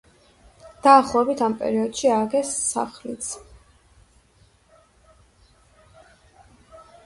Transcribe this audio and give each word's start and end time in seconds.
დაახლოებით 0.87 1.43
ამ 1.47 1.55
პერიოდში 1.59 2.09
ააგეს 2.15 2.55
სახლიც. 2.71 3.29